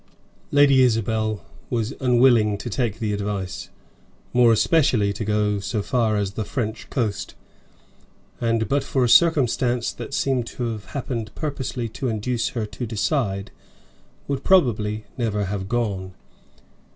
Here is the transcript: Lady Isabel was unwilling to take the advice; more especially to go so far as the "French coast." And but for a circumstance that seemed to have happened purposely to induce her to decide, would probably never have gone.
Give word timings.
Lady 0.49 0.81
Isabel 0.81 1.45
was 1.69 1.93
unwilling 1.99 2.57
to 2.57 2.71
take 2.71 2.97
the 2.97 3.13
advice; 3.13 3.69
more 4.33 4.51
especially 4.51 5.13
to 5.13 5.23
go 5.23 5.59
so 5.59 5.83
far 5.83 6.17
as 6.17 6.31
the 6.31 6.43
"French 6.43 6.89
coast." 6.89 7.35
And 8.39 8.67
but 8.67 8.83
for 8.83 9.03
a 9.03 9.07
circumstance 9.07 9.91
that 9.91 10.15
seemed 10.15 10.47
to 10.47 10.63
have 10.71 10.85
happened 10.97 11.29
purposely 11.35 11.87
to 11.89 12.07
induce 12.07 12.49
her 12.57 12.65
to 12.65 12.87
decide, 12.87 13.51
would 14.27 14.43
probably 14.43 15.05
never 15.19 15.45
have 15.45 15.69
gone. 15.69 16.15